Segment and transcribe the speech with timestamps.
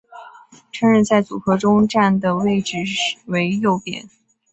[0.71, 2.75] 春日在组合中站的位置
[3.27, 4.09] 为右边。